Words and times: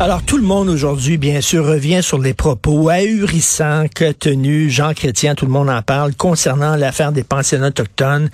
Alors, 0.00 0.22
tout 0.22 0.36
le 0.36 0.42
monde 0.42 0.68
aujourd'hui, 0.68 1.16
bien 1.16 1.40
sûr, 1.40 1.64
revient 1.64 2.02
sur 2.02 2.18
les 2.18 2.34
propos 2.34 2.88
ahurissants 2.88 3.86
que 3.94 4.10
tenu 4.12 4.68
Jean 4.70 4.94
Chrétien, 4.94 5.34
tout 5.34 5.46
le 5.46 5.52
monde 5.52 5.70
en 5.70 5.82
parle, 5.82 6.14
concernant 6.14 6.76
l'affaire 6.76 7.12
des 7.12 7.22
pensionnats 7.22 7.68
autochtones. 7.68 8.28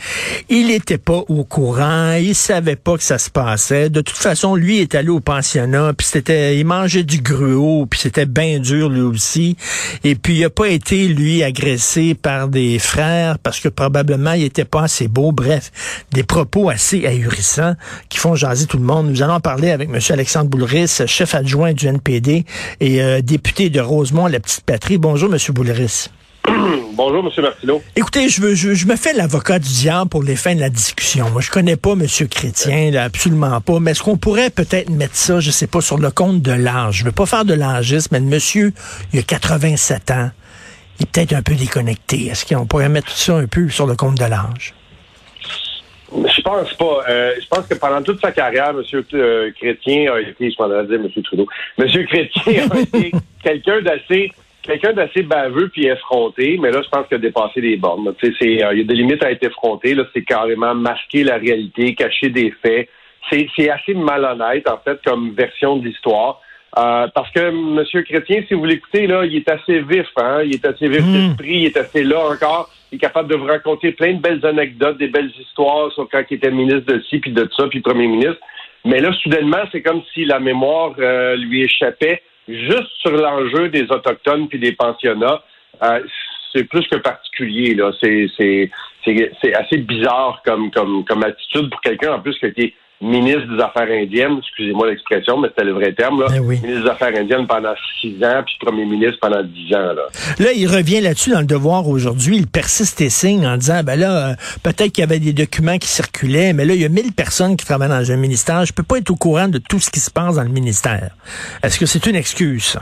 Il 0.49 0.69
n'était 0.69 0.99
pas 0.99 1.23
au 1.29 1.45
courant, 1.45 2.13
il 2.13 2.35
savait 2.35 2.77
pas 2.77 2.97
que 2.97 3.03
ça 3.03 3.19
se 3.19 3.31
passait. 3.31 3.91
De 3.91 4.01
toute 4.01 4.17
façon, 4.17 4.55
lui 4.55 4.79
est 4.79 4.95
allé 4.95 5.09
au 5.09 5.21
pensionnat, 5.21 5.93
puis 5.93 6.07
c'était, 6.07 6.59
il 6.59 6.65
mangeait 6.65 7.03
du 7.03 7.21
gruau, 7.21 7.87
puis 7.87 8.01
c'était 8.01 8.27
bien 8.27 8.61
dur 8.61 8.89
lui 8.89 9.03
aussi. 9.03 9.57
Et 10.05 10.15
puis, 10.15 10.37
il 10.37 10.41
n'a 10.43 10.51
pas 10.51 10.69
été, 10.69 11.09
lui, 11.09 11.43
agressé 11.43 12.15
par 12.15 12.49
des 12.49 12.79
frères, 12.79 13.39
parce 13.39 13.61
que 13.61 13.69
probablement, 13.69 14.33
il 14.33 14.45
était 14.45 14.65
pas 14.65 14.85
assez 14.85 15.09
beau. 15.09 15.33
Bref, 15.33 15.71
des 16.13 16.23
propos 16.23 16.71
assez 16.71 17.07
ahurissants 17.07 17.75
qui 18.09 18.19
font 18.19 18.35
jaser 18.35 18.67
tout 18.67 18.79
le 18.79 18.85
monde. 18.85 19.11
Nous 19.11 19.23
allons 19.23 19.41
parler 19.41 19.71
avec 19.71 19.89
M. 19.89 19.99
Alexandre 20.11 20.49
Boulris, 20.49 21.03
chef 21.07 21.35
adjoint 21.39 21.73
du 21.73 21.87
NPD 21.87 22.45
et 22.81 23.03
euh, 23.03 23.21
député 23.21 23.71
de 23.71 23.81
Rosemont, 23.81 24.27
la 24.27 24.41
petite 24.41 24.65
patrie. 24.65 24.99
Bonjour, 24.99 25.33
M. 25.33 25.39
Boulris. 25.55 26.11
Bonjour, 26.95 27.25
M. 27.25 27.43
Martineau. 27.43 27.83
Écoutez, 27.97 28.29
je, 28.29 28.41
veux, 28.41 28.55
je, 28.55 28.87
me 28.87 28.97
fais 28.97 29.13
l'avocat 29.13 29.59
du 29.59 29.69
diable 29.69 30.09
pour 30.09 30.23
les 30.23 30.37
fins 30.37 30.55
de 30.55 30.61
la 30.61 30.71
discussion. 30.71 31.31
Moi, 31.31 31.41
je 31.41 31.51
connais 31.51 31.77
pas 31.77 31.93
M. 31.93 32.07
Chrétien, 32.29 32.91
là, 32.91 33.05
absolument 33.05 33.61
pas. 33.61 33.81
Mais 33.81 33.93
est-ce 33.93 34.03
qu'on 34.03 34.17
pourrait 34.17 34.51
peut-être 34.51 34.91
mettre 34.91 35.17
ça, 35.17 35.41
je 35.41 35.51
sais 35.51 35.67
pas, 35.67 35.81
sur 35.81 35.99
le 35.99 36.11
compte 36.11 36.43
de 36.43 36.53
l'âge? 36.53 36.99
Je 36.99 37.05
veux 37.05 37.13
pas 37.13 37.27
faire 37.27 37.45
de 37.45 37.55
l'âgisme, 37.55 38.09
mais 38.13 38.21
le 38.21 38.27
monsieur, 38.27 38.73
il 39.13 39.21
a 39.21 39.23
87 39.23 40.11
ans. 40.11 40.31
Il 40.99 41.05
est 41.05 41.11
peut-être 41.11 41.33
un 41.35 41.43
peu 41.43 41.55
déconnecté. 41.55 42.27
Est-ce 42.27 42.45
qu'on 42.45 42.67
pourrait 42.67 42.89
mettre 42.89 43.11
ça 43.11 43.37
un 43.37 43.47
peu 43.47 43.69
sur 43.69 43.87
le 43.87 43.95
compte 43.95 44.17
de 44.17 44.25
l'âge? 44.25 44.75
Je 46.49 46.63
pense 46.63 46.75
pas. 46.75 47.11
Euh, 47.11 47.35
je 47.41 47.47
pense 47.47 47.67
que 47.67 47.75
pendant 47.75 48.03
toute 48.03 48.21
sa 48.21 48.33
carrière, 48.33 48.71
M. 48.71 48.83
Euh, 49.15 49.51
Chrétien 49.53 50.13
a 50.13 50.21
été, 50.21 50.51
je 50.51 50.57
m'en 50.59 50.69
dire 50.69 51.01
M. 51.01 51.23
Trudeau, 51.23 51.47
M. 51.79 52.07
Chrétien 52.07 52.69
a 52.71 52.79
été 52.81 53.13
quelqu'un 53.43 53.83
d'assez 53.83 54.31
quelqu'un 54.63 54.93
d'assez 54.93 55.23
baveux 55.23 55.69
puis 55.69 55.87
effronté, 55.87 56.59
mais 56.61 56.71
là, 56.71 56.83
je 56.83 56.89
pense 56.91 57.07
qu'il 57.07 57.17
a 57.17 57.21
dépassé 57.21 57.61
les 57.61 57.77
bornes. 57.77 58.15
Tu 58.19 58.27
sais, 58.27 58.37
c'est, 58.39 58.65
euh, 58.65 58.73
il 58.75 58.79
y 58.79 58.83
a 58.83 58.85
des 58.85 58.95
limites 58.95 59.23
à 59.25 59.31
être 59.31 59.43
effronté. 59.43 59.95
Là, 59.95 60.05
c'est 60.15 60.23
carrément 60.23 60.75
masquer 60.75 61.25
la 61.25 61.37
réalité, 61.37 61.95
cacher 61.95 62.29
des 62.29 62.51
faits. 62.63 62.89
C'est, 63.31 63.49
c'est 63.57 63.71
assez 63.71 63.95
malhonnête, 63.95 64.69
en 64.69 64.79
fait, 64.79 64.99
comme 65.05 65.33
version 65.33 65.77
de 65.77 65.87
l'histoire. 65.87 66.41
parce 66.75 67.31
que 67.35 67.41
M. 67.41 68.05
Chrétien, 68.05 68.43
si 68.47 68.55
vous 68.55 68.65
l'écoutez, 68.65 69.07
là, 69.07 69.25
il 69.25 69.37
est 69.37 69.51
assez 69.51 69.81
vif, 69.81 70.07
hein? 70.17 70.43
Il 70.45 70.55
est 70.55 70.67
assez 70.67 70.89
vif 70.89 71.03
hmm. 71.03 71.29
d'esprit, 71.29 71.57
il 71.61 71.67
est 71.67 71.77
assez 71.77 72.05
là 72.05 72.21
encore 72.31 72.71
il 72.91 72.97
est 72.97 72.99
capable 72.99 73.29
de 73.29 73.37
vous 73.37 73.47
raconter 73.47 73.93
plein 73.93 74.15
de 74.15 74.21
belles 74.21 74.45
anecdotes, 74.45 74.99
des 74.99 75.09
belles 75.09 75.33
histoires 75.41 75.93
sur 75.93 76.09
quand 76.09 76.23
il 76.31 76.35
était 76.35 76.51
ministre 76.51 76.93
de 76.93 77.01
ci, 77.03 77.19
puis 77.19 77.33
de 77.33 77.49
ça, 77.57 77.67
puis 77.69 77.81
premier 77.81 78.07
ministre. 78.07 78.41
Mais 78.85 79.01
là, 79.01 79.13
soudainement, 79.23 79.63
c'est 79.73 79.83
comme 79.83 80.03
si 80.15 80.25
la 80.25 80.41
mémoire 80.41 80.95
euh, 80.99 81.37
lui 81.37 81.63
échappait 81.63 82.23
juste 82.49 82.91
sur 83.01 83.11
l'enjeu 83.11 83.69
des 83.69 83.83
Autochtones 83.91 84.49
puis 84.49 84.59
des 84.59 84.73
pensionnats. 84.73 85.43
Euh, 85.83 86.01
c'est 86.53 86.65
plus 86.65 86.87
que 86.89 86.97
particulier, 86.97 87.75
là. 87.75 87.93
C'est, 88.01 88.71
assez 89.55 89.79
bizarre 89.79 90.43
comme, 90.45 90.71
comme, 90.71 91.05
comme 91.05 91.25
attitude 91.25 91.71
pour 91.71 91.81
quelqu'un, 91.81 92.15
en 92.15 92.21
plus, 92.21 92.39
qui 92.39 92.47
a 92.47 92.49
été 92.49 92.75
ministre 93.01 93.47
des 93.55 93.63
Affaires 93.63 93.89
indiennes, 93.91 94.39
excusez-moi 94.39 94.89
l'expression, 94.89 95.39
mais 95.39 95.49
c'était 95.49 95.65
le 95.65 95.73
vrai 95.73 95.93
terme, 95.93 96.21
là. 96.21 96.27
Ben 96.31 96.43
ministre 96.43 96.83
des 96.83 96.89
Affaires 96.89 97.15
indiennes 97.15 97.47
pendant 97.47 97.75
six 98.01 98.17
ans, 98.25 98.43
puis 98.45 98.57
premier 98.61 98.85
ministre 98.85 99.19
pendant 99.21 99.43
dix 99.43 99.73
ans. 99.75 99.95
Là, 99.95 100.03
là 100.39 100.53
il 100.53 100.67
revient 100.67 101.01
là-dessus 101.01 101.31
dans 101.31 101.41
le 101.41 101.47
devoir 101.47 101.89
aujourd'hui. 101.89 102.37
Il 102.37 102.47
persiste 102.49 103.01
et 103.01 103.09
signe 103.09 103.47
en 103.47 103.57
disant, 103.57 103.83
ben 103.85 103.99
là, 103.99 104.31
euh, 104.31 104.35
peut-être 104.63 104.93
qu'il 104.93 105.03
y 105.03 105.05
avait 105.07 105.21
des 105.21 105.33
documents 105.33 105.79
qui 105.79 105.89
circulaient, 105.89 106.53
mais 106.53 106.65
là, 106.65 106.75
il 106.75 106.83
y 106.83 106.85
a 106.85 106.89
mille 106.89 107.13
personnes 107.13 107.57
qui 107.57 107.65
travaillent 107.65 107.89
dans 107.89 108.11
un 108.11 108.17
ministère. 108.17 108.65
Je 108.65 108.73
peux 108.73 108.83
pas 108.83 108.99
être 108.99 109.11
au 109.11 109.17
courant 109.17 109.49
de 109.49 109.59
tout 109.59 109.79
ce 109.79 109.91
qui 109.91 110.01
se 110.01 110.11
passe 110.11 110.35
dans 110.35 110.43
le 110.43 110.49
ministère. 110.49 111.11
Est-ce 111.63 111.79
que 111.79 111.87
c'est 111.87 112.05
une 112.07 112.17
excuse, 112.17 112.79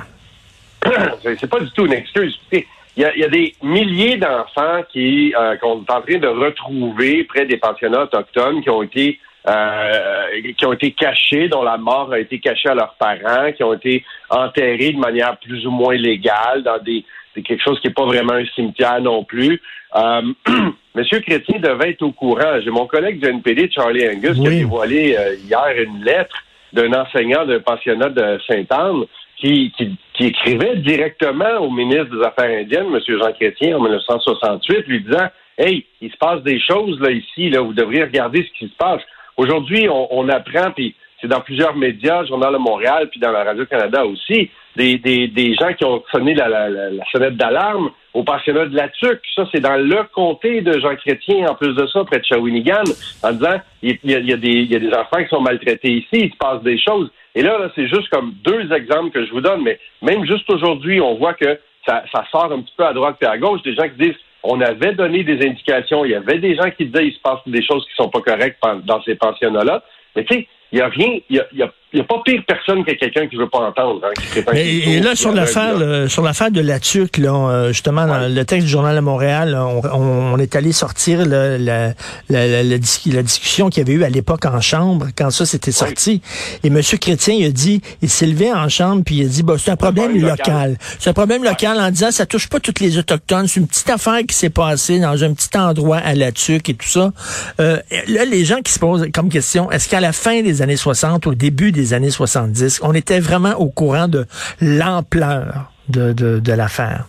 c'est 1.23 1.51
pas 1.51 1.61
du 1.61 1.71
tout 1.73 1.87
une 1.87 1.93
excuse. 1.93 2.39
Il 2.53 2.63
y, 3.03 3.05
a, 3.05 3.15
il 3.15 3.21
y, 3.21 3.25
a, 3.25 3.29
des 3.29 3.55
milliers 3.63 4.17
d'enfants 4.17 4.83
qui 4.91 5.35
euh, 5.39 5.57
qu'on 5.57 5.83
est 5.83 5.91
en 5.91 6.01
train 6.01 6.19
de 6.19 6.29
retrouver 6.29 7.25
près 7.25 7.45
des 7.45 7.57
pensionnats 7.59 8.05
autochtones 8.05 8.63
qui 8.63 8.71
ont 8.71 8.83
été 8.83 9.19
euh, 9.49 10.53
qui 10.57 10.67
ont 10.67 10.73
été 10.73 10.91
cachés, 10.93 11.49
dont 11.49 11.63
la 11.63 11.77
mort 11.77 12.13
a 12.13 12.19
été 12.19 12.39
cachée 12.41 12.69
à 12.69 12.75
leurs 12.75 12.95
parents, 12.95 13.53
qui 13.53 13.63
ont 13.63 13.75
été 13.75 14.05
enterrés 14.29 14.93
de 14.93 14.99
manière 14.99 15.37
plus 15.39 15.67
ou 15.67 15.71
moins 15.71 15.95
légale 15.95 16.63
dans 16.63 16.79
des, 16.79 17.05
quelque 17.43 17.63
chose 17.63 17.79
qui 17.81 17.89
n'est 17.89 17.95
pas 17.95 18.05
vraiment 18.05 18.35
un 18.35 18.47
cimetière 18.55 19.01
non 19.01 19.25
plus. 19.25 19.61
Euh, 19.95 20.23
Monsieur 20.95 21.21
Chrétien 21.21 21.59
devait 21.59 21.91
être 21.91 22.03
au 22.03 22.13
courant. 22.13 22.61
J'ai 22.63 22.71
mon 22.71 22.87
collègue 22.87 23.21
du 23.21 23.29
NPD, 23.29 23.71
Charlie 23.71 24.09
Angus, 24.09 24.39
qui 24.39 24.47
a 24.47 24.51
dévoilé 24.51 25.17
euh, 25.17 25.35
hier 25.37 25.85
une 25.85 26.03
lettre 26.03 26.37
d'un 26.73 26.93
enseignant 26.93 27.45
d'un 27.45 27.61
pensionnat 27.61 28.09
de 28.09 28.39
Sainte-Anne 28.49 29.05
qui, 29.37 29.73
qui, 29.77 30.27
écrivait 30.27 30.77
directement 30.77 31.59
au 31.61 31.71
ministre 31.71 32.17
des 32.17 32.25
Affaires 32.25 32.59
indiennes, 32.59 32.87
M. 32.87 33.01
Jean 33.07 33.33
Chrétien, 33.33 33.77
en 33.77 33.83
1968, 33.83 34.87
lui 34.87 35.01
disant 35.03 35.29
Hey, 35.59 35.87
il 36.01 36.11
se 36.11 36.17
passe 36.17 36.43
des 36.43 36.61
choses 36.61 37.01
là 37.01 37.11
ici, 37.11 37.51
là, 37.51 37.61
vous 37.61 37.73
devriez 37.73 38.05
regarder 38.05 38.43
ce 38.43 38.59
qui 38.59 38.69
se 38.71 38.77
passe. 38.77 39.03
Aujourd'hui, 39.37 39.89
on, 39.91 40.29
apprend, 40.29 40.71
puis 40.71 40.95
c'est 41.21 41.29
dans 41.29 41.41
plusieurs 41.41 41.77
médias, 41.77 42.25
Journal 42.25 42.55
de 42.55 42.59
Montréal, 42.59 43.09
puis 43.11 43.21
dans 43.21 43.33
la 43.33 43.45
Radio-Canada 43.45 44.05
aussi, 44.07 44.51
des, 44.77 44.99
des, 44.99 45.29
des, 45.29 45.55
gens 45.55 45.73
qui 45.75 45.85
ont 45.85 46.03
sonné 46.11 46.35
la, 46.35 46.49
la, 46.49 46.69
la 46.69 47.05
sonnette 47.11 47.37
d'alarme 47.37 47.91
au 48.15 48.25
pensionnat 48.25 48.67
de 48.67 48.77
la 48.77 48.89
TUC. 48.89 49.21
Ça, 49.35 49.47
c'est 49.53 49.61
dans 49.61 49.77
le 49.77 50.05
comté 50.15 50.63
de 50.63 50.79
Jean 50.81 50.97
Chrétien, 50.97 51.49
en 51.49 51.55
plus 51.55 51.75
de 51.75 51.87
ça, 51.87 52.03
près 52.05 52.19
de 52.19 52.25
Shawinigan, 52.25 52.85
en 53.23 53.33
disant 53.33 53.61
il 53.83 53.99
y, 54.05 54.15
a, 54.15 54.19
il, 54.19 54.29
y 54.29 54.33
a 54.33 54.37
des, 54.37 54.49
il 54.49 54.73
y 54.73 54.77
a 54.77 54.79
des 54.79 54.93
enfants 54.93 55.23
qui 55.23 55.29
sont 55.29 55.43
maltraités 55.43 55.93
ici, 55.93 56.09
il 56.13 56.31
se 56.31 56.37
passe 56.37 56.63
des 56.63 56.79
choses. 56.79 57.11
Et 57.35 57.43
là, 57.43 57.59
là 57.59 57.71
c'est 57.75 57.89
juste 57.89 58.09
comme 58.09 58.35
deux 58.43 58.73
exemples 58.73 59.11
que 59.11 59.27
je 59.27 59.33
vous 59.33 59.43
donne, 59.43 59.63
mais 59.63 59.79
même 60.01 60.25
juste 60.25 60.49
aujourd'hui, 60.51 61.01
on 61.01 61.17
voit 61.17 61.35
que 61.35 61.59
ça, 61.87 62.05
ça 62.11 62.25
sort 62.31 62.51
un 62.53 62.63
petit 62.63 62.75
peu 62.77 62.87
à 62.87 62.95
droite 62.95 63.17
et 63.21 63.27
à 63.27 63.37
gauche, 63.37 63.63
des 63.63 63.75
gens 63.75 63.89
qui 63.89 64.07
disent 64.07 64.21
on 64.49 64.61
avait 64.61 64.95
donné 64.95 65.25
des 65.25 65.47
indications. 65.47 66.05
Il 66.05 66.13
y 66.13 66.15
avait 66.15 66.39
des 66.39 66.55
gens 66.55 66.71
qui 66.71 66.87
disaient 66.87 67.05
qu'il 67.05 67.15
se 67.15 67.21
passe 67.21 67.41
des 67.47 67.63
choses 67.63 67.85
qui 67.87 67.95
sont 67.95 68.09
pas 68.09 68.21
correctes 68.21 68.59
dans 68.85 69.03
ces 69.03 69.15
pensionnats-là. 69.15 69.83
Mais 70.15 70.25
tu 70.25 70.35
sais, 70.35 70.49
il 70.73 70.77
n'y 70.77 70.83
a 70.83 70.89
rien, 70.89 71.19
il 71.29 71.45
y 71.53 71.63
a, 71.63 71.73
n'y 71.97 72.03
a 72.03 72.05
pas 72.05 72.21
pire 72.25 72.43
personne 72.47 72.85
que 72.85 72.93
quelqu'un 72.93 73.27
qui 73.27 73.37
veut 73.37 73.49
pas 73.49 73.59
entendre. 73.59 74.01
Hein, 74.05 74.53
et, 74.55 75.01
là, 75.01 75.15
sur 75.15 75.33
l'affaire, 75.33 75.77
sur 76.09 76.23
l'affaire 76.23 76.51
de 76.51 76.61
la 76.61 76.79
TUC, 76.81 77.19
là, 77.19 77.33
euh, 77.33 77.69
justement, 77.69 78.07
dans 78.07 78.33
le 78.33 78.45
texte 78.45 78.67
du 78.67 78.73
Journal 78.73 78.95
de 78.95 79.01
Montréal, 79.01 79.57
on, 79.93 80.39
est 80.39 80.55
allé 80.55 80.73
sortir 80.73 81.25
la, 81.25 81.59
la, 81.59 81.95
la, 82.29 82.79
discussion 82.79 83.71
qu'il 83.71 83.87
y 83.87 83.91
avait 83.91 83.99
eu 83.99 84.05
à 84.05 84.11
l'époque 84.11 84.45
en 84.45 84.61
chambre, 84.61 85.07
quand 85.17 85.31
ça 85.31 85.47
s'était 85.47 85.73
sorti. 85.73 86.21
Et 86.63 86.69
M. 86.69 86.81
Chrétien, 87.01 87.35
il 87.35 87.47
a 87.47 87.51
dit, 87.51 87.81
il 88.03 88.09
s'est 88.09 88.27
levé 88.27 88.53
en 88.53 88.69
chambre, 88.69 89.03
puis 89.05 89.17
il 89.17 89.27
a 89.27 89.29
dit, 89.29 89.43
bah, 89.43 89.55
c'est 89.59 89.71
un 89.71 89.77
problème 89.77 90.21
local. 90.21 90.77
C'est 90.99 91.11
un 91.11 91.15
problème 91.15 91.45
local 91.45 91.81
en 91.81 91.91
disant, 91.91 92.11
ça 92.11 92.27
touche 92.27 92.49
pas 92.49 92.61
toutes 92.61 92.81
les 92.81 92.99
Autochtones. 92.99 93.47
C'est 93.47 93.61
une 93.61 93.67
petite 93.67 93.91
affaire 93.91 94.21
qui 94.27 94.35
s'est 94.35 94.51
passée 94.51 95.01
dans 95.01 95.23
un 95.25 95.33
petit 95.33 95.57
endroit 95.57 95.99
à 95.99 96.15
la 96.15 96.33
TUC 96.33 96.69
et 96.69 96.75
tout 96.75 96.89
ça. 96.89 97.13
Euh, 97.61 97.79
là, 98.09 98.25
les 98.25 98.45
gens 98.45 98.61
qui 98.61 98.73
se 98.73 98.79
posent 98.79 99.07
comme 99.13 99.29
question, 99.29 99.71
est-ce 99.71 99.89
qu'à 99.89 100.01
la 100.01 100.13
fin 100.13 100.43
des 100.43 100.63
années 100.63 100.77
60, 100.77 101.27
au 101.27 101.35
début 101.35 101.73
des 101.73 101.86
années 101.93 102.11
70. 102.11 102.81
On 102.83 102.93
était 102.93 103.21
vraiment 103.21 103.55
au 103.55 103.69
courant 103.69 104.09
de 104.09 104.27
l'ampleur 104.61 105.73
de, 105.89 106.53
l'affaire. 106.53 107.07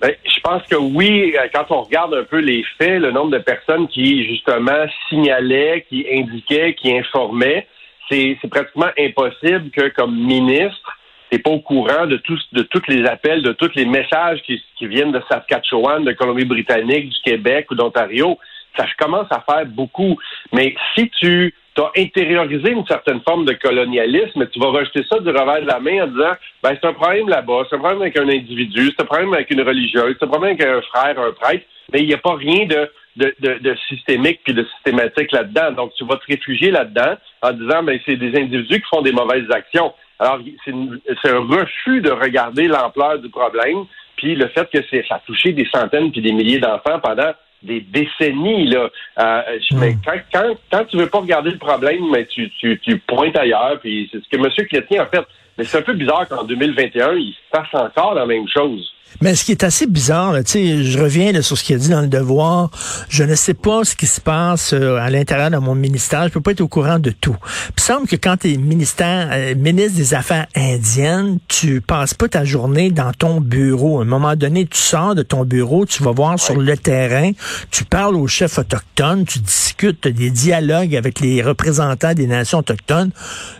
Ben, 0.00 0.12
je 0.24 0.40
pense 0.40 0.62
que 0.64 0.76
oui, 0.76 1.34
euh, 1.36 1.48
quand 1.52 1.66
on 1.70 1.82
regarde 1.82 2.14
un 2.14 2.24
peu 2.24 2.38
les 2.38 2.64
faits, 2.78 3.00
le 3.00 3.10
nombre 3.10 3.30
de 3.30 3.38
personnes 3.38 3.88
qui, 3.88 4.24
justement, 4.26 4.86
signalaient, 5.08 5.86
qui 5.88 6.06
indiquaient, 6.10 6.74
qui 6.74 6.96
informaient, 6.96 7.66
c'est 8.10 8.36
pratiquement 8.50 8.90
impossible 8.98 9.70
que, 9.70 9.88
comme 9.88 10.14
ministre, 10.14 10.98
n'es 11.32 11.38
pas 11.38 11.50
au 11.50 11.60
courant 11.60 12.06
de 12.06 12.16
tous 12.18 12.40
de 12.52 12.62
tous 12.62 12.82
les 12.88 13.06
appels, 13.06 13.42
de 13.42 13.52
tous 13.52 13.70
les 13.74 13.86
messages 13.86 14.42
qui, 14.42 14.62
qui 14.76 14.86
viennent 14.86 15.12
de 15.12 15.22
Saskatchewan, 15.28 16.04
de 16.04 16.12
Colombie-Britannique, 16.12 17.08
du 17.08 17.20
Québec 17.24 17.66
ou 17.70 17.74
d'Ontario. 17.74 18.38
Ça 18.76 18.86
commence 18.98 19.26
à 19.30 19.40
faire 19.40 19.66
beaucoup. 19.66 20.18
Mais 20.52 20.74
si 20.94 21.08
tu 21.20 21.54
tu 21.74 21.82
as 21.82 21.90
intériorisé 21.96 22.70
une 22.70 22.86
certaine 22.86 23.20
forme 23.22 23.44
de 23.44 23.52
colonialisme, 23.54 24.32
mais 24.36 24.46
tu 24.48 24.60
vas 24.60 24.68
rejeter 24.68 25.04
ça 25.10 25.18
du 25.18 25.28
revers 25.28 25.62
de 25.62 25.66
la 25.66 25.80
main 25.80 26.04
en 26.04 26.06
disant 26.06 26.32
ben 26.62 26.76
c'est 26.80 26.86
un 26.86 26.92
problème 26.92 27.28
là-bas, 27.28 27.64
c'est 27.68 27.76
un 27.76 27.80
problème 27.80 28.02
avec 28.02 28.16
un 28.16 28.28
individu, 28.28 28.90
c'est 28.90 29.02
un 29.02 29.06
problème 29.06 29.34
avec 29.34 29.50
une 29.50 29.62
religieuse, 29.62 30.16
c'est 30.18 30.24
un 30.24 30.28
problème 30.28 30.56
avec 30.56 30.66
un 30.66 30.80
frère, 30.82 31.18
un 31.18 31.32
prêtre, 31.32 31.64
mais 31.92 32.00
il 32.00 32.06
n'y 32.06 32.14
a 32.14 32.18
pas 32.18 32.34
rien 32.34 32.66
de, 32.66 32.88
de, 33.16 33.34
de, 33.40 33.76
systémique 33.88 34.40
puis 34.44 34.54
de 34.54 34.64
systématique 34.74 35.32
là-dedans. 35.32 35.72
Donc 35.72 35.92
tu 35.96 36.04
vas 36.04 36.16
te 36.16 36.26
réfugier 36.26 36.70
là-dedans 36.70 37.16
en 37.42 37.52
disant 37.52 37.82
ben 37.82 37.98
c'est 38.06 38.16
des 38.16 38.38
individus 38.38 38.80
qui 38.80 38.88
font 38.88 39.02
des 39.02 39.12
mauvaises 39.12 39.50
actions. 39.50 39.92
Alors 40.20 40.38
c'est 40.64 41.30
un 41.30 41.40
refus 41.40 42.00
de 42.00 42.10
regarder 42.10 42.68
l'ampleur 42.68 43.18
du 43.18 43.30
problème, 43.30 43.84
puis 44.16 44.36
le 44.36 44.46
fait 44.48 44.68
que 44.70 44.78
ça 45.08 45.16
a 45.16 45.18
touché 45.26 45.52
des 45.52 45.68
centaines 45.74 46.12
puis 46.12 46.22
des 46.22 46.32
milliers 46.32 46.60
d'enfants 46.60 47.00
pendant 47.00 47.32
des 47.64 47.80
décennies. 47.80 48.66
Là. 48.66 48.90
Euh, 49.18 49.42
mais 49.72 49.92
hmm. 49.92 50.00
quand, 50.04 50.18
quand, 50.32 50.54
quand 50.70 50.84
tu 50.84 50.96
veux 50.96 51.08
pas 51.08 51.20
regarder 51.20 51.50
le 51.50 51.58
problème, 51.58 52.10
mais 52.10 52.26
tu, 52.26 52.50
tu, 52.60 52.78
tu 52.80 52.98
pointes 52.98 53.36
ailleurs, 53.36 53.78
puis 53.80 54.08
c'est 54.12 54.22
ce 54.22 54.28
que 54.28 54.36
M. 54.36 54.66
Chrétien 54.68 55.02
a 55.02 55.06
fait. 55.06 55.24
Mais 55.58 55.64
c'est 55.64 55.78
un 55.78 55.82
peu 55.82 55.94
bizarre 55.94 56.26
qu'en 56.28 56.44
2021, 56.44 57.12
il 57.14 57.32
se 57.32 57.50
passe 57.50 57.68
encore 57.74 58.14
la 58.14 58.26
même 58.26 58.46
chose. 58.48 58.94
Mais 59.20 59.34
ce 59.34 59.44
qui 59.44 59.52
est 59.52 59.64
assez 59.64 59.86
bizarre, 59.86 60.34
sais, 60.44 60.82
je 60.82 60.98
reviens 60.98 61.32
là, 61.32 61.42
sur 61.42 61.56
ce 61.56 61.64
qu'il 61.64 61.76
a 61.76 61.78
dit 61.78 61.88
dans 61.88 62.00
le 62.00 62.08
devoir. 62.08 62.70
Je 63.08 63.22
ne 63.22 63.34
sais 63.34 63.54
pas 63.54 63.84
ce 63.84 63.94
qui 63.94 64.06
se 64.06 64.20
passe 64.20 64.72
euh, 64.72 64.96
à 64.96 65.08
l'intérieur 65.10 65.50
de 65.50 65.56
mon 65.58 65.74
ministère. 65.74 66.24
Je 66.24 66.32
peux 66.32 66.40
pas 66.40 66.50
être 66.50 66.60
au 66.60 66.68
courant 66.68 66.98
de 66.98 67.10
tout. 67.10 67.36
Il 67.76 67.82
semble 67.82 68.08
que 68.08 68.16
quand 68.16 68.38
tu 68.38 68.52
es 68.52 68.56
ministère, 68.56 69.28
euh, 69.32 69.54
ministre 69.54 69.96
des 69.96 70.14
Affaires 70.14 70.46
indiennes, 70.56 71.38
tu 71.48 71.80
passes 71.80 72.14
pas 72.14 72.28
ta 72.28 72.44
journée 72.44 72.90
dans 72.90 73.12
ton 73.12 73.40
bureau. 73.40 74.00
À 74.00 74.02
un 74.02 74.06
moment 74.06 74.34
donné, 74.36 74.66
tu 74.66 74.78
sors 74.78 75.14
de 75.14 75.22
ton 75.22 75.44
bureau, 75.44 75.86
tu 75.86 76.02
vas 76.02 76.12
voir 76.12 76.38
sur 76.38 76.56
le 76.56 76.76
terrain, 76.76 77.30
tu 77.70 77.84
parles 77.84 78.16
aux 78.16 78.26
chefs 78.26 78.58
autochtones, 78.58 79.24
tu 79.24 79.38
discutes 79.38 80.08
des 80.08 80.30
dialogues 80.30 80.96
avec 80.96 81.20
les 81.20 81.42
représentants 81.42 82.14
des 82.14 82.26
nations 82.26 82.58
autochtones. 82.58 83.10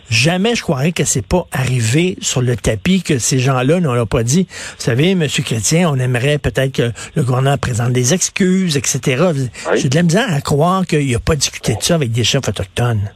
Jamais 0.09 0.55
je 0.55 0.61
croirais 0.61 0.91
que 0.91 1.03
c'est 1.03 1.25
pas 1.25 1.47
arrivé 1.51 1.84
sur 2.21 2.41
le 2.41 2.55
tapis 2.55 3.03
que 3.03 3.19
ces 3.19 3.39
gens-là 3.39 3.79
n'ont 3.79 4.05
pas 4.05 4.23
dit. 4.23 4.47
Vous 4.49 4.81
savez, 4.81 5.15
Monsieur 5.15 5.43
Chrétien, 5.43 5.89
on 5.89 5.95
aimerait 5.97 6.37
peut-être 6.37 6.73
que 6.73 6.91
le 7.15 7.23
gouvernement 7.23 7.57
présente 7.57 7.93
des 7.93 8.13
excuses, 8.13 8.75
etc. 8.75 9.31
J'ai 9.75 9.89
de 9.89 9.95
la 9.95 10.03
misère 10.03 10.33
à 10.33 10.41
croire 10.41 10.85
qu'il 10.85 11.11
n'a 11.11 11.19
pas 11.19 11.35
discuté 11.35 11.75
de 11.75 11.81
ça 11.81 11.95
avec 11.95 12.11
des 12.11 12.23
chefs 12.23 12.47
autochtones. 12.47 13.11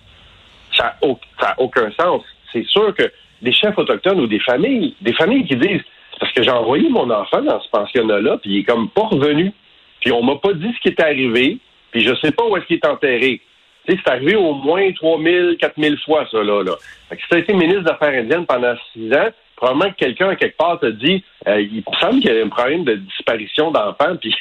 Ça 0.77 0.95
n'a 1.01 1.55
aucun 1.57 1.91
sens. 1.99 2.23
C'est 2.53 2.65
sûr 2.65 2.93
que 2.95 3.11
des 3.41 3.53
chefs 3.53 3.77
autochtones 3.77 4.19
ou 4.19 4.27
des 4.27 4.39
familles, 4.39 4.95
des 5.01 5.13
familles 5.13 5.45
qui 5.45 5.55
disent 5.55 5.81
parce 6.19 6.31
que 6.33 6.43
j'ai 6.43 6.51
envoyé 6.51 6.89
mon 6.89 7.09
enfant 7.09 7.41
dans 7.41 7.61
ce 7.61 7.69
pensionnat-là, 7.69 8.37
puis 8.41 8.51
il 8.51 8.57
est 8.59 8.63
comme 8.63 8.89
pas 8.89 9.07
revenu. 9.07 9.51
Puis 10.01 10.11
on 10.11 10.23
m'a 10.23 10.35
pas 10.35 10.53
dit 10.53 10.67
ce 10.75 10.81
qui 10.81 10.89
est 10.89 11.01
arrivé, 11.01 11.57
puis 11.91 12.01
je 12.01 12.13
sais 12.21 12.31
pas 12.31 12.43
où 12.45 12.55
est-ce 12.57 12.65
qu'il 12.65 12.77
est 12.77 12.85
enterré. 12.85 13.41
C'est 14.03 14.11
arrivé 14.11 14.35
au 14.35 14.53
moins 14.53 14.91
3000, 14.91 15.57
4000 15.59 15.97
fois, 16.05 16.27
ça, 16.31 16.43
là. 16.43 16.63
là. 16.63 16.73
Fait 17.09 17.15
que 17.15 17.21
si 17.21 17.27
tu 17.27 17.35
as 17.35 17.39
été 17.39 17.53
ministre 17.53 17.83
des 17.83 17.89
Affaires 17.89 18.19
indiennes 18.19 18.45
pendant 18.45 18.75
six 18.93 19.11
ans, 19.13 19.29
probablement 19.55 19.91
que 19.91 19.97
quelqu'un, 19.97 20.35
quelque 20.35 20.57
part, 20.57 20.79
t'a 20.79 20.91
dit, 20.91 21.23
euh, 21.47 21.61
il 21.61 21.83
me 21.87 21.97
semble 21.99 22.21
qu'il 22.21 22.33
y 22.33 22.39
a 22.39 22.45
un 22.45 22.49
problème 22.49 22.83
de 22.83 22.95
disparition 22.95 23.71
d'enfants, 23.71 24.15
puis 24.21 24.33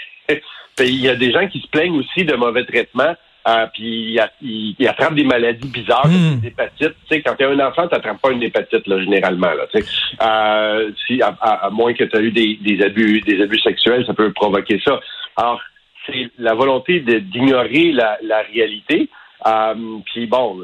il 0.80 1.00
y 1.00 1.08
a 1.08 1.16
des 1.16 1.32
gens 1.32 1.46
qui 1.48 1.60
se 1.60 1.68
plaignent 1.68 1.98
aussi 1.98 2.24
de 2.24 2.34
mauvais 2.34 2.64
traitements. 2.64 3.14
Euh, 3.46 3.66
puis 3.72 4.18
il, 4.42 4.88
attrape 4.88 5.14
des 5.14 5.24
maladies 5.24 5.68
bizarres, 5.68 6.06
hmm. 6.06 6.40
des 6.40 6.48
hépatites. 6.48 6.94
Tu 7.08 7.14
sais, 7.14 7.22
quand 7.22 7.34
tu 7.34 7.44
as 7.44 7.48
un 7.48 7.60
enfant, 7.60 7.88
tu 7.88 7.94
n'attrapes 7.94 8.20
pas 8.20 8.32
une 8.32 8.42
hépatite, 8.42 8.86
là, 8.86 9.00
généralement. 9.00 9.52
Là, 9.54 9.64
euh, 9.74 10.90
si, 11.06 11.22
à, 11.22 11.70
moins 11.70 11.94
que 11.94 12.04
tu 12.04 12.16
as 12.16 12.20
eu 12.20 12.30
des, 12.30 12.58
des, 12.60 12.84
abus 12.84 13.22
des 13.22 13.40
abus 13.42 13.60
sexuels, 13.60 14.04
ça 14.06 14.12
peut 14.12 14.32
provoquer 14.32 14.80
ça. 14.84 15.00
Alors, 15.36 15.62
c'est 16.06 16.28
la 16.38 16.54
volonté 16.54 17.00
d'ignorer 17.00 17.92
la, 17.92 18.18
la 18.22 18.42
réalité. 18.42 19.08
Euh, 19.46 19.98
puis 20.06 20.26
bon, 20.26 20.60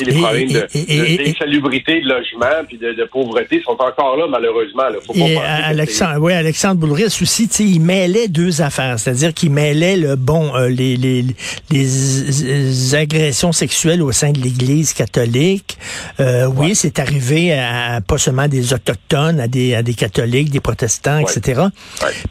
les 0.00 0.12
problèmes 0.12 0.48
d'insalubrité, 0.48 2.00
de, 2.00 2.08
logement 2.08 2.64
puis 2.66 2.78
de, 2.78 3.04
pauvreté 3.10 3.62
sont 3.64 3.72
encore 3.72 4.16
là, 4.16 4.26
malheureusement. 4.28 4.84
Faut 5.06 5.14
et 5.14 5.36
Alexandre, 5.36 6.18
oui, 6.20 6.32
Alexandre 6.32 6.76
Boulris 6.76 7.18
aussi, 7.20 7.48
il 7.60 7.80
mêlait 7.80 8.28
deux 8.28 8.62
affaires. 8.62 8.98
C'est-à-dire 8.98 9.34
qu'il 9.34 9.50
mêlait 9.50 9.96
le 9.96 10.16
bon 10.16 10.54
euh, 10.54 10.68
les, 10.68 10.96
les, 10.96 11.24
les, 11.70 12.94
agressions 12.94 13.52
sexuelles 13.52 14.02
au 14.02 14.12
sein 14.12 14.30
de 14.32 14.40
l'Église 14.40 14.92
catholique. 14.92 15.78
Euh, 16.18 16.46
oui, 16.46 16.74
c'est 16.74 16.98
arrivé 16.98 17.52
à 17.52 18.00
pas 18.00 18.18
seulement 18.18 18.48
des 18.48 18.72
autochtones, 18.72 19.40
à 19.40 19.48
des, 19.48 19.74
à 19.74 19.82
des 19.82 19.94
catholiques, 19.94 20.50
des 20.50 20.60
protestants, 20.60 21.18
etc. 21.18 21.62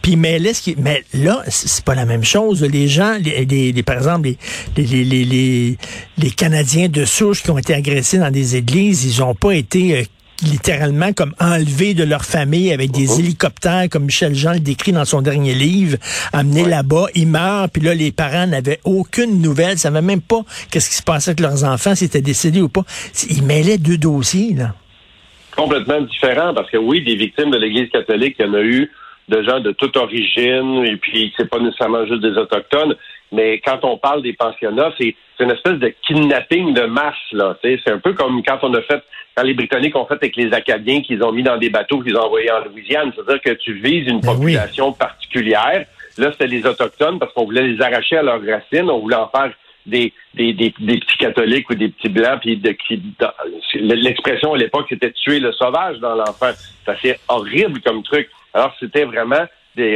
Puis 0.01 0.13
il 0.13 0.17
mêlait 0.17 0.53
ce 0.53 0.61
qui. 0.61 0.75
Mais 0.77 1.03
là, 1.13 1.44
c'est 1.47 1.83
pas 1.83 1.95
la 1.95 2.06
même 2.06 2.23
chose. 2.23 2.63
Les 2.63 2.88
gens, 2.88 3.17
les, 3.21 3.45
les, 3.45 3.83
par 3.83 3.97
exemple, 3.97 4.29
les, 4.75 4.83
les, 4.83 5.03
les, 5.03 5.77
les, 6.17 6.31
Canadiens 6.31 6.88
de 6.88 7.06
souche 7.06 7.44
qui 7.50 7.54
ont 7.54 7.57
été 7.57 7.74
agressés 7.74 8.19
dans 8.19 8.30
des 8.30 8.57
églises, 8.57 9.06
ils 9.06 9.22
n'ont 9.22 9.34
pas 9.34 9.56
été 9.56 9.98
euh, 9.98 10.04
littéralement 10.44 11.13
comme 11.13 11.34
enlevés 11.40 11.96
de 11.96 12.04
leur 12.04 12.24
famille 12.24 12.72
avec 12.72 12.92
des 12.92 13.07
uh-huh. 13.07 13.19
hélicoptères, 13.22 13.90
comme 13.90 14.04
Michel 14.04 14.36
Jean 14.36 14.54
le 14.54 14.60
décrit 14.60 14.92
dans 14.92 15.04
son 15.04 15.24
dernier 15.24 15.56
livre, 15.56 15.98
amenés 16.31 16.66
là-bas, 16.66 17.07
ils 17.16 17.25
meurent, 17.25 17.68
puis 17.72 17.81
là, 17.81 17.96
les 17.96 18.12
parents 18.12 18.46
n'avaient 18.46 18.80
aucune 18.84 19.42
nouvelle, 19.42 19.72
ne 19.72 19.78
savaient 19.78 20.04
même 20.04 20.22
pas 20.22 20.42
qu'est-ce 20.69 20.92
qui 20.92 20.96
se 20.98 21.01
passait 21.01 21.31
avec 21.31 21.40
leurs 21.40 21.63
enfants, 21.63 21.96
s'ils 21.96 22.06
étaient 22.06 22.22
décédés 22.22 22.62
ou 22.62 22.69
pas. 22.69 22.84
Ils 23.31 23.42
mêlaient 23.42 23.80
deux 23.80 23.98
dossiers, 23.98 24.54
là. 24.54 24.75
Complètement 25.57 26.02
différent, 26.02 26.54
parce 26.54 26.69
que 26.69 26.78
oui, 26.78 27.04
des 27.04 27.16
victimes 27.16 27.50
de 27.50 27.57
l'Église 27.57 27.90
catholique, 27.90 28.36
il 28.38 28.45
y 28.45 28.48
en 28.48 28.54
a 28.54 28.62
eu 28.62 28.92
de 29.30 29.44
gens 29.44 29.60
de 29.60 29.72
toute 29.72 29.96
origine, 29.96 30.84
et 30.86 30.98
puis 30.98 31.31
c'est 31.38 31.50
pas 31.50 31.60
nécessairement 31.60 32.06
juste 32.06 32.22
des 32.22 32.38
autochtones, 32.38 32.96
mais 33.31 33.60
quand 33.60 33.80
on 33.84 33.98
parle 33.98 34.24
des 34.24 34.34
pensionnats, 34.34 34.92
c'est 35.00 35.16
une 35.40 35.52
espèce 35.52 35.78
de 35.80 35.94
kidnapping 36.08 36.74
de 36.74 36.81
masse, 36.81 37.14
là. 37.31 37.56
C'est 37.62 37.80
un 37.90 38.00
peu 38.00 38.14
comme 38.14 38.44
quand 38.44 38.60
on 38.64 38.74
a 38.74 38.81
fait, 38.81 39.02
quand 39.36 39.44
les 39.44 39.54
Britanniques 39.54 39.96
ont 39.96 40.06
fait 40.06 40.16
avec 40.16 40.36
les 40.36 40.52
Acadiens 40.52 41.02
qu'ils 41.02 41.24
ont 41.24 41.31
mis 41.31 41.44
dans 41.44 41.58
des 41.58 41.70
bateaux 41.70 42.02
qu'ils 42.02 42.18
ont 42.18 42.24
envoyés 42.24 42.52
en 42.52 42.66
Louisiane. 42.66 43.12
C'est-à-dire 43.16 43.42
que 43.42 43.52
tu 43.52 43.74
vises 43.74 44.08
une 44.08 44.20
ben 44.20 44.34
population 44.34 44.92
particulière. 44.92 45.86
Là, 46.18 46.31
c'était 46.31 46.48
les 46.48 46.66
Autochtones 46.66 47.20
parce 47.20 47.31
qu'on 47.34 47.46
voulait 47.46 47.68
les 47.68 47.81
arracher 47.81 48.18
à 48.18 48.24
leurs 48.24 48.42
racines. 48.42 48.90
On 48.90 49.00
voulait 49.00 49.16
en 49.16 49.30
faire 49.30 49.52
des, 49.86 50.12
des, 50.34 50.54
des, 50.54 50.72
petits 50.72 51.18
catholiques 51.20 51.70
ou 51.70 51.76
des 51.76 51.90
petits 51.90 52.10
blancs, 52.10 52.42
puis 52.42 52.58
de, 52.58 52.72
qui, 52.72 53.02
l'expression 53.76 54.54
à 54.54 54.58
l'époque, 54.58 54.88
c'était 54.90 55.12
tuer 55.12 55.40
le 55.40 55.54
sauvage 55.54 56.00
dans 56.00 56.16
l'enfant. 56.16 56.52
C'est 57.02 57.20
horrible 57.28 57.80
comme 57.81 58.04
truc. 58.04 58.30
Alors, 58.54 58.74
c'était 58.80 59.06
vraiment 59.06 59.46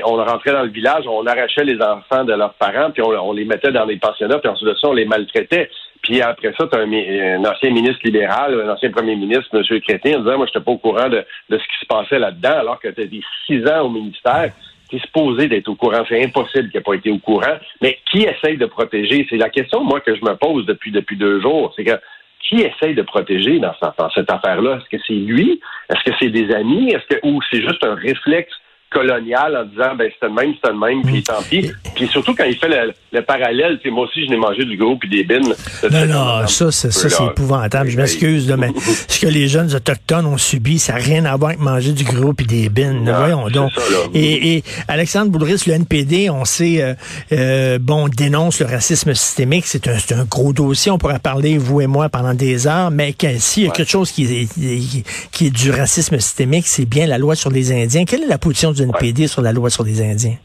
on 0.05 0.15
rentrait 0.15 0.51
dans 0.51 0.63
le 0.63 0.69
village, 0.69 1.05
on 1.07 1.25
arrachait 1.25 1.63
les 1.63 1.81
enfants 1.81 2.23
de 2.23 2.33
leurs 2.33 2.53
parents, 2.53 2.91
puis 2.91 3.01
on, 3.01 3.33
les 3.33 3.45
mettait 3.45 3.71
dans 3.71 3.85
les 3.85 3.97
pensionnats, 3.97 4.39
puis 4.39 4.49
ensuite 4.49 4.69
de 4.69 4.75
ça, 4.75 4.87
on 4.87 4.93
les 4.93 5.05
maltraitait. 5.05 5.69
Puis 6.01 6.21
après 6.21 6.53
ça, 6.57 6.67
tu 6.67 6.77
as 6.77 6.81
un, 6.81 7.45
ancien 7.45 7.71
ministre 7.71 8.01
libéral, 8.03 8.59
un 8.61 8.73
ancien 8.73 8.91
premier 8.91 9.15
ministre, 9.15 9.47
M. 9.53 9.79
Crétin, 9.81 10.19
disant, 10.19 10.37
moi, 10.37 10.45
je 10.45 10.51
n'étais 10.51 10.65
pas 10.65 10.71
au 10.71 10.77
courant 10.77 11.09
de, 11.09 11.25
ce 11.49 11.55
qui 11.55 11.79
se 11.79 11.85
passait 11.87 12.19
là-dedans, 12.19 12.59
alors 12.59 12.79
que 12.79 12.89
tu 12.89 13.01
as 13.01 13.05
dit 13.05 13.23
six 13.45 13.65
ans 13.67 13.85
au 13.85 13.89
ministère. 13.89 14.51
Tu 14.89 14.97
es 14.97 14.99
supposé 14.99 15.47
d'être 15.47 15.69
au 15.69 15.75
courant. 15.75 16.03
C'est 16.07 16.23
impossible 16.23 16.69
qu'il 16.69 16.77
n'ait 16.77 16.83
pas 16.83 16.93
été 16.93 17.09
au 17.09 17.17
courant. 17.17 17.57
Mais 17.81 17.99
qui 18.11 18.23
essaye 18.23 18.57
de 18.57 18.65
protéger? 18.65 19.25
C'est 19.29 19.37
la 19.37 19.49
question, 19.49 19.83
moi, 19.83 20.01
que 20.01 20.13
je 20.13 20.23
me 20.23 20.35
pose 20.35 20.65
depuis, 20.65 20.91
depuis 20.91 21.17
deux 21.17 21.41
jours. 21.41 21.73
C'est 21.75 21.85
que 21.85 21.97
qui 22.47 22.61
essaye 22.61 22.93
de 22.93 23.01
protéger 23.01 23.59
dans, 23.59 23.73
cette 24.13 24.31
affaire-là? 24.31 24.77
Est-ce 24.77 24.97
que 24.97 25.03
c'est 25.07 25.13
lui? 25.13 25.61
Est-ce 25.89 26.03
que 26.03 26.15
c'est 26.19 26.29
des 26.29 26.53
amis? 26.53 26.91
Est-ce 26.91 27.15
que 27.15 27.19
ou 27.27 27.39
c'est 27.49 27.61
juste 27.61 27.83
un 27.85 27.95
réflexe 27.95 28.53
colonial 28.93 29.57
en 29.57 29.65
disant 29.65 29.95
ben 29.97 30.09
c'est 30.19 30.27
le 30.27 30.33
même, 30.33 30.53
c'est 30.63 30.71
le 30.71 30.79
même, 30.79 31.01
puis 31.03 31.19
mm. 31.19 31.23
tant 31.23 31.41
pis. 31.49 31.71
Puis 31.95 32.07
surtout 32.07 32.33
quand 32.35 32.45
il 32.45 32.55
fait 32.55 32.69
le, 32.69 32.93
le 33.11 33.21
parallèle, 33.21 33.79
moi 33.91 34.05
aussi 34.05 34.25
je 34.25 34.29
n'ai 34.29 34.37
mangé 34.37 34.63
du 34.63 34.77
gros 34.77 34.95
puis 34.95 35.09
des 35.09 35.23
bines. 35.23 35.53
Non, 35.91 36.05
non, 36.05 36.47
ça, 36.47 36.71
c'est, 36.71 36.91
ça, 36.91 37.09
c'est 37.09 37.25
épouvantable. 37.25 37.89
Je 37.89 37.97
m'excuse, 37.97 38.53
mais 38.57 38.69
ce 39.07 39.19
que 39.19 39.27
les 39.27 39.47
jeunes 39.47 39.73
autochtones 39.73 40.25
ont 40.25 40.37
subi, 40.37 40.79
ça 40.79 40.93
n'a 40.93 40.99
rien 40.99 41.25
à 41.25 41.35
voir 41.35 41.49
avec 41.49 41.61
manger 41.61 41.91
du 41.91 42.03
gros 42.03 42.33
puis 42.33 42.45
des 42.45 42.69
bines. 42.69 43.11
Voyons 43.15 43.49
donc. 43.49 43.71
et, 44.13 44.57
et, 44.57 44.63
Alexandre 44.87 45.31
Boulris, 45.31 45.63
le 45.67 45.73
NPD, 45.73 46.29
on 46.29 46.45
sait, 46.45 46.81
euh, 46.81 46.93
euh, 47.31 47.79
bon, 47.79 48.07
dénonce 48.07 48.59
le 48.59 48.65
racisme 48.67 49.13
systémique. 49.13 49.65
C'est 49.65 49.87
un, 49.87 49.97
un, 50.17 50.25
gros 50.25 50.53
dossier. 50.53 50.91
On 50.91 50.97
pourrait 50.97 51.19
parler, 51.19 51.57
vous 51.57 51.81
et 51.81 51.87
moi, 51.87 52.09
pendant 52.09 52.33
des 52.33 52.67
heures, 52.67 52.91
mais 52.91 53.15
s'il 53.39 53.63
y 53.63 53.67
a 53.67 53.71
quelque 53.71 53.89
chose 53.89 54.11
qui 54.11 54.23
est, 54.23 55.03
qui 55.31 55.47
est 55.47 55.49
du 55.49 55.71
racisme 55.71 56.19
systémique, 56.19 56.67
c'est 56.67 56.85
bien 56.85 57.07
la 57.07 57.17
loi 57.17 57.35
sur 57.35 57.49
les 57.49 57.71
Indiens. 57.71 58.05
Quelle 58.05 58.23
est 58.23 58.27
la 58.27 58.37
position 58.37 58.71
du 58.71 58.82
NPD 58.83 59.27
sur 59.27 59.41
la 59.41 59.51
loi 59.51 59.69
sur 59.69 59.83
les 59.83 60.01
Indiens? 60.01 60.37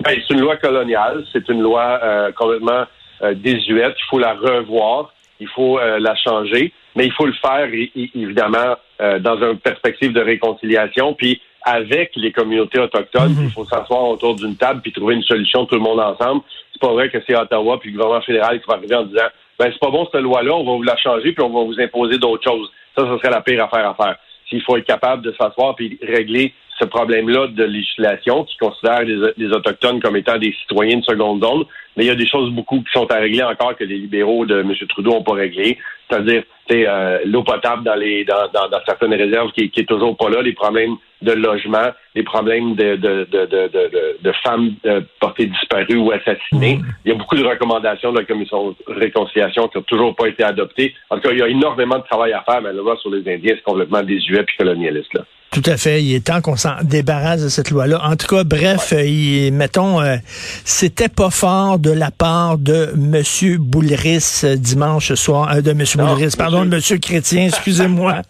Ben, 0.00 0.20
c'est 0.26 0.34
une 0.34 0.40
loi 0.40 0.56
coloniale, 0.56 1.24
c'est 1.32 1.48
une 1.48 1.60
loi 1.62 2.00
euh, 2.02 2.32
complètement 2.32 2.84
euh, 3.22 3.34
désuète. 3.34 3.94
Il 3.98 4.08
faut 4.10 4.18
la 4.18 4.34
revoir, 4.34 5.12
il 5.38 5.48
faut 5.48 5.78
euh, 5.78 5.98
la 6.00 6.16
changer, 6.16 6.72
mais 6.96 7.06
il 7.06 7.12
faut 7.12 7.26
le 7.26 7.34
faire 7.34 7.68
évidemment 8.14 8.76
dans 9.20 9.36
une 9.42 9.58
perspective 9.58 10.12
de 10.12 10.20
réconciliation, 10.20 11.14
puis 11.14 11.40
avec 11.64 12.12
les 12.14 12.30
communautés 12.30 12.78
autochtones. 12.78 13.32
Mm-hmm. 13.32 13.44
Il 13.44 13.50
faut 13.50 13.64
s'asseoir 13.64 14.04
autour 14.04 14.36
d'une 14.36 14.56
table 14.56 14.80
puis 14.80 14.92
trouver 14.92 15.14
une 15.14 15.22
solution 15.22 15.66
tout 15.66 15.74
le 15.74 15.80
monde 15.80 15.98
ensemble. 15.98 16.42
C'est 16.72 16.80
pas 16.80 16.92
vrai 16.92 17.10
que 17.10 17.18
c'est 17.26 17.34
Ottawa 17.34 17.80
puis 17.80 17.90
le 17.90 17.96
gouvernement 17.96 18.22
fédéral 18.22 18.60
qui 18.60 18.66
va 18.68 18.74
arriver 18.74 18.94
en 18.94 19.04
disant 19.04 19.26
ben 19.58 19.70
c'est 19.72 19.78
pas 19.78 19.90
bon 19.90 20.06
cette 20.10 20.20
loi-là, 20.20 20.54
on 20.54 20.64
va 20.64 20.72
vous 20.72 20.82
la 20.82 20.96
changer 20.96 21.32
puis 21.32 21.42
on 21.42 21.50
va 21.50 21.64
vous 21.64 21.80
imposer 21.80 22.18
d'autres 22.18 22.44
choses. 22.44 22.70
Ça, 22.96 23.04
ce 23.04 23.18
serait 23.18 23.30
la 23.30 23.40
pire 23.40 23.64
affaire 23.64 23.88
à 23.88 23.94
faire. 23.94 24.16
S'il 24.48 24.62
faut 24.62 24.76
être 24.76 24.86
capable 24.86 25.22
de 25.22 25.32
s'asseoir 25.32 25.74
puis 25.74 25.98
régler 26.02 26.52
ce 26.82 26.86
problème-là 26.86 27.46
de 27.48 27.64
législation 27.64 28.44
qui 28.44 28.56
considère 28.56 29.02
les, 29.02 29.52
Autochtones 29.52 30.00
comme 30.00 30.16
étant 30.16 30.38
des 30.38 30.52
citoyens 30.62 30.98
de 30.98 31.04
seconde 31.04 31.44
zone. 31.44 31.64
Mais 31.96 32.04
il 32.04 32.08
y 32.08 32.10
a 32.10 32.14
des 32.14 32.26
choses 32.26 32.50
beaucoup 32.50 32.78
qui 32.78 32.92
sont 32.92 33.10
à 33.10 33.16
régler 33.16 33.42
encore 33.42 33.76
que 33.76 33.84
les 33.84 33.98
libéraux 33.98 34.46
de 34.46 34.60
M. 34.60 34.72
Trudeau 34.88 35.10
n'ont 35.10 35.22
pas 35.22 35.34
réglé. 35.34 35.78
C'est-à-dire 36.08 36.42
euh, 36.72 37.18
l'eau 37.26 37.42
potable 37.42 37.84
dans 37.84 37.94
les 37.94 38.24
dans, 38.24 38.48
dans, 38.52 38.80
certaines 38.86 39.12
réserves 39.14 39.52
qui, 39.52 39.70
qui 39.70 39.80
est 39.80 39.88
toujours 39.88 40.16
pas 40.16 40.30
là, 40.30 40.40
les 40.40 40.54
problèmes 40.54 40.96
de 41.20 41.32
logement, 41.32 41.90
les 42.14 42.22
problèmes 42.22 42.74
de, 42.74 44.32
femmes 44.42 44.74
euh, 44.86 45.02
portées 45.20 45.46
disparues 45.46 45.98
ou 45.98 46.10
assassinées. 46.12 46.80
Il 47.04 47.12
y 47.12 47.14
a 47.14 47.18
beaucoup 47.18 47.36
de 47.36 47.44
recommandations 47.44 48.12
de 48.12 48.18
la 48.18 48.24
Commission 48.24 48.70
de 48.70 48.76
réconciliation 48.94 49.68
qui 49.68 49.78
n'ont 49.78 49.84
toujours 49.84 50.16
pas 50.16 50.28
été 50.28 50.42
adoptées. 50.42 50.94
En 51.10 51.16
tout 51.16 51.22
cas, 51.22 51.32
il 51.32 51.38
y 51.38 51.42
a 51.42 51.48
énormément 51.48 51.98
de 51.98 52.04
travail 52.04 52.32
à 52.32 52.42
faire, 52.42 52.62
mais 52.62 52.72
le 52.72 52.78
loi 52.78 52.96
sur 52.96 53.10
les 53.10 53.20
Indiens, 53.20 53.54
c'est 53.54 53.62
complètement 53.62 54.02
désuet 54.02 54.40
et 54.40 54.56
colonialiste. 54.58 55.12
Là. 55.14 55.24
Tout 55.52 55.62
à 55.66 55.76
fait. 55.76 56.02
Il 56.02 56.14
est 56.14 56.24
temps 56.24 56.40
qu'on 56.40 56.56
s'en 56.56 56.76
débarrasse 56.82 57.42
de 57.42 57.50
cette 57.50 57.70
loi-là. 57.70 58.00
En 58.02 58.16
tout 58.16 58.26
cas, 58.26 58.42
bref, 58.42 58.94
il, 58.96 59.52
mettons, 59.52 60.00
euh, 60.00 60.16
c'était 60.64 61.10
pas 61.10 61.28
fort 61.28 61.78
de 61.78 61.90
la 61.90 62.10
part 62.10 62.56
de 62.56 62.90
M. 62.94 63.22
Boulris 63.58 64.40
euh, 64.44 64.56
dimanche 64.56 65.12
soir, 65.12 65.52
euh, 65.52 65.60
de 65.60 65.72
M. 65.72 65.84
Boulris, 65.96 66.34
pardon, 66.38 66.64
de 66.64 66.76
M. 66.76 66.98
Chrétien, 66.98 67.48
excusez-moi. 67.48 68.22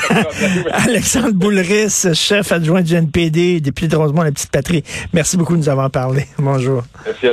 Alexandre 0.72 1.32
Boulris, 1.32 2.08
chef 2.12 2.52
adjoint 2.52 2.82
du 2.82 2.96
NPD, 2.96 3.62
député 3.62 3.88
de 3.88 3.96
Rosemont, 3.96 4.20
la 4.20 4.30
petite 4.30 4.50
patrie. 4.50 4.84
Merci 5.14 5.38
beaucoup 5.38 5.54
de 5.54 5.58
nous 5.58 5.70
avoir 5.70 5.90
parlé. 5.90 6.26
Bonjour. 6.38 6.82
Merci, 7.06 7.28